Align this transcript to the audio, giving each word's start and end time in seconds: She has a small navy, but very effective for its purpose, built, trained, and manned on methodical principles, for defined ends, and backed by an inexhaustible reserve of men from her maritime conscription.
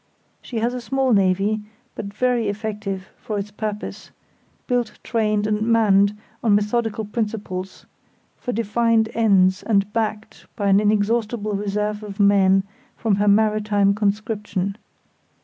She 0.41 0.57
has 0.61 0.73
a 0.73 0.81
small 0.81 1.13
navy, 1.13 1.61
but 1.93 2.07
very 2.11 2.47
effective 2.47 3.09
for 3.17 3.37
its 3.37 3.51
purpose, 3.51 4.09
built, 4.65 4.97
trained, 5.03 5.45
and 5.45 5.61
manned 5.61 6.17
on 6.43 6.55
methodical 6.55 7.05
principles, 7.05 7.85
for 8.35 8.51
defined 8.51 9.09
ends, 9.13 9.61
and 9.61 9.93
backed 9.93 10.47
by 10.55 10.69
an 10.69 10.79
inexhaustible 10.79 11.53
reserve 11.53 12.01
of 12.01 12.19
men 12.19 12.63
from 12.97 13.17
her 13.17 13.27
maritime 13.27 13.93
conscription. 13.93 14.75